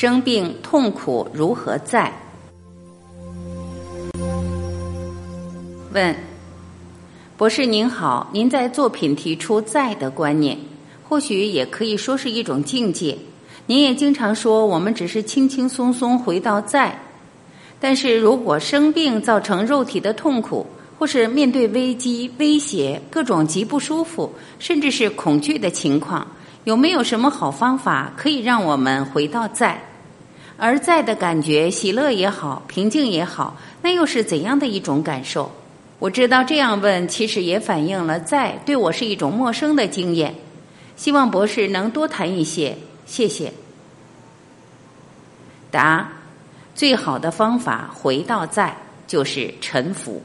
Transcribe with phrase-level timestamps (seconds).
[0.00, 2.10] 生病痛苦如何在？
[5.92, 6.16] 问：
[7.36, 10.56] 博士您好，您在作品提出在的观念，
[11.06, 13.18] 或许也可以说是一种境界。
[13.66, 16.98] 您也经常说我们只是轻轻松松回到在，
[17.78, 20.66] 但是如果生病造成肉体的痛苦，
[20.98, 26.26] 或是面对危机、威胁、各种极不舒服，甚至是恐惧的情况，
[26.64, 29.78] 有没有什么好方法可以让我们回到在？
[30.62, 35.50] 而在的感觉，喜乐也好，平静也好，那又是怎样的一种感受？
[35.98, 40.34] 我知道这样问，其实也反映了在对我是一种陌生的经验。
[40.96, 43.50] 希望博士能多谈一些，谢谢。
[45.70, 46.12] 答：
[46.74, 50.22] 最好的方法回到在，就是臣服。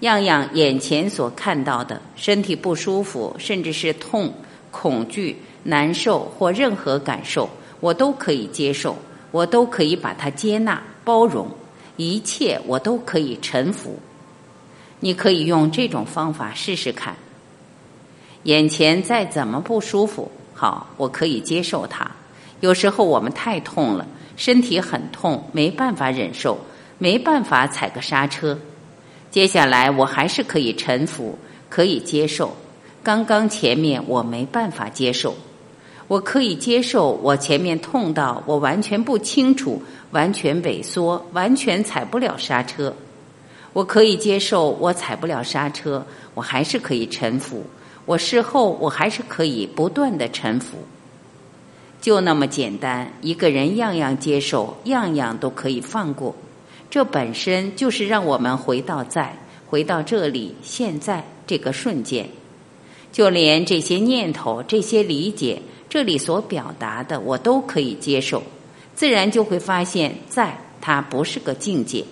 [0.00, 4.34] 样样眼前所看到的，身体不舒服，甚至是痛、
[4.72, 8.96] 恐惧、难受或任何感受，我都可以接受，
[9.30, 11.48] 我都可以把它接纳、包容，
[11.96, 13.98] 一切我都可以臣服。
[15.00, 17.16] 你可以用这种方法试试看。
[18.44, 22.10] 眼前再怎么不舒服，好，我可以接受它。
[22.60, 26.58] 有时候我们太痛了，身体很痛，没办法忍受，
[26.98, 28.58] 没办法踩个刹车。
[29.30, 31.38] 接下来我还是可以臣服，
[31.68, 32.56] 可以接受。
[33.02, 35.36] 刚刚前面我没办法接受，
[36.08, 37.12] 我可以接受。
[37.22, 42.94] 我前面痛到我完全不清楚，完全萎缩，完全踩不了刹车。
[43.72, 47.64] 我可以接受，我踩不了刹车，我还是可以臣服。
[48.04, 50.78] 我事后我还是可以不断的臣服。
[52.00, 56.34] 就那么简单，一个人样样接受，样样都可以放过。
[56.88, 62.28] 这本身就是让我们回到在，回到这里现在这个瞬间，
[63.16, 68.42] 就连这些念头、这些理解，这里所表达的，我都可以接受，
[68.94, 72.04] 自然就会发现，在它不是个境界。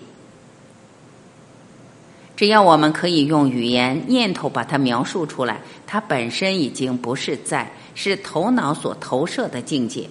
[2.35, 10.09] 只要我们可以用语言、念头把它描述出来，它本身已经不是在，是头脑所投射的境界。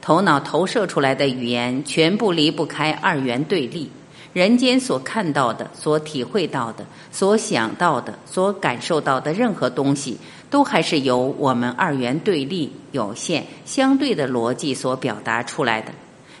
[0.00, 3.90] 头脑投射出来的语言，全部离不开二元对立。
[4.36, 10.18] 人间所看到的、所体会到的、所想到的、所感受到的任何东西，
[10.50, 15.90] 都还是由我们二元对立、有限、相对的逻辑所表达出来的。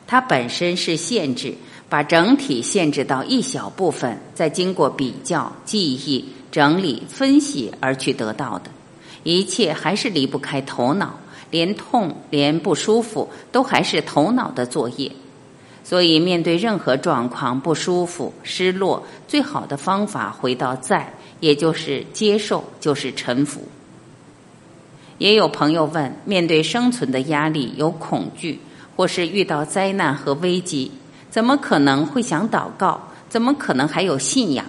[0.06, 1.54] 它本身是限制，
[1.88, 8.70] 把整体限制到一小部分，再经过比较、记忆、整理、分析而去得到的。
[9.22, 11.18] 一切还是离不开头脑。
[11.50, 15.10] 连痛、连不舒服，都还是头脑的作业。
[15.88, 23.60] 所以，面对任何状况，不舒服、失落，最好的方法回到在，也就是接受，就是臣服。
[25.18, 28.58] 也有朋友问：面对生存的压力，有恐惧，
[28.96, 30.90] 或是遇到灾难和危机，
[31.30, 33.00] 怎么可能会想祷告？
[33.28, 34.66] 怎么可能还有信仰？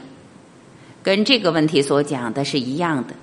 [1.01, 3.16] 跟这个问题所讲的是一样的。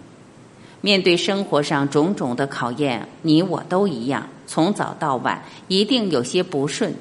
[0.81, 6.93] 面对生活上种种的考验，你我都一样，从早到晚一定有些不顺。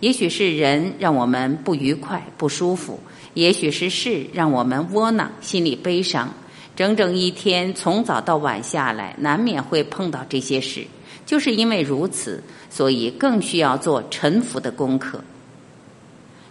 [0.00, 2.98] 也许是人让我们不愉快、不舒服；
[3.34, 6.32] 也许是事让我们窝囊、心里悲伤。
[6.74, 10.86] 整整一天从早到晚下来，难免会碰到这些事。
[11.24, 15.22] 就是因为如此，所以更需要做沉浮的功课。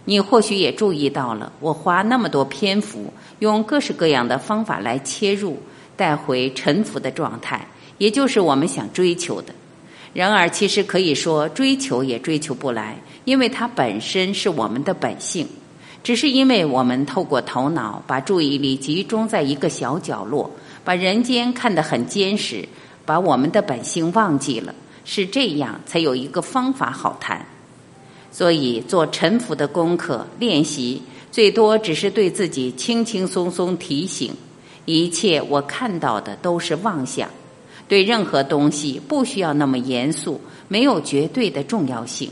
[0.04, 5.58] 你或许也注意到了，我花那么多篇幅，用各式各样的方法来切入。
[5.96, 7.66] 带回沉浮的状态，
[7.98, 9.52] 也就是我们想追求的。
[10.12, 15.46] 然而，其实可以说追求也追求不来，因为它本身是我们的本性。
[16.02, 20.50] 只是因为我们透过头脑把注意力集中在一个小角落，
[20.82, 22.66] 把人间看得很坚实，
[23.04, 24.74] 把我们的本性忘记了。
[25.04, 27.44] 是这样，才有一个方法好谈。
[28.32, 34.34] 所以，做沉浮的功课练习，最多只是对自己轻轻松松提醒。
[34.86, 37.28] 一切我看到的都是妄想，
[37.90, 42.30] 对任何东西不需要那么严肃，没有绝对的重要性，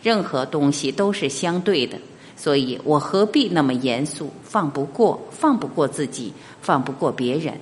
[0.00, 1.98] 任何东西都是相对的，
[2.36, 4.30] 所以我何必那么严肃？
[4.44, 7.54] 放不过，放不过自己，放不过别人。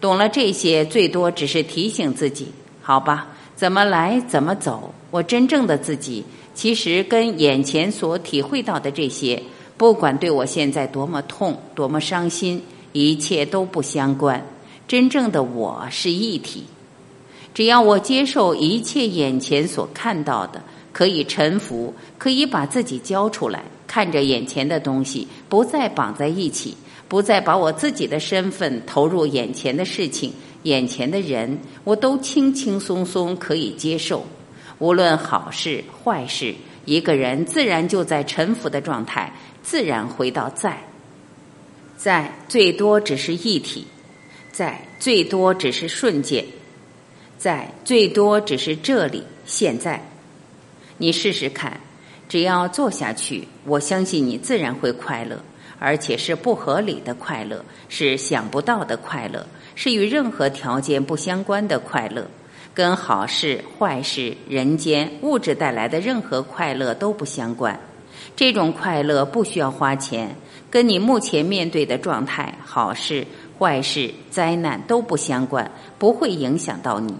[0.00, 2.48] 懂了这些，最多只是提醒自己，
[2.82, 4.92] 好吧，怎么来怎么走。
[5.12, 9.40] 我真正的自己，其实跟眼前所体会到的这些，
[9.76, 12.60] 不管对我现在多么痛，多么伤心。
[12.92, 14.44] 一切都不相关，
[14.90, 16.64] 真正的我是一体。
[17.54, 20.60] 只要我接受一切眼前所看到的，
[20.92, 26.76] 可以臣服，可以把自己交出来，看着眼前的东西，不再绑在一起，
[27.06, 30.32] 不再把我自己的身份投入眼前的事情、
[30.64, 34.26] 眼前的人，我都轻轻松松可以接受。
[34.80, 36.52] 无论好事坏事，
[36.84, 39.32] 一个人自然就在臣服的状态，
[39.62, 40.82] 自然回到在。
[41.96, 43.86] 在最多只是一体，
[44.52, 46.44] 在最多只是瞬间，
[47.38, 50.02] 在最多只是这里现在。
[50.98, 51.80] 你试试看，
[52.28, 55.42] 只要做下去，我相信你自然会快乐，
[55.78, 62.26] 而且是不合理的快乐，是想不到的快乐，是与任何条件不相关的快乐。
[62.72, 67.78] 跟好事、坏事、人间、物质带来的任何快乐都不相关，
[68.36, 70.36] 这种快乐不需要花钱，
[70.70, 73.26] 跟你目前面对的状态、好事、
[73.60, 77.14] 坏事灾难都不相关不会影响到你。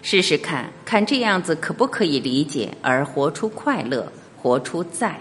[0.00, 4.10] 试试看看这样子可不可以理解而活出快乐
[4.40, 5.20] 活出在。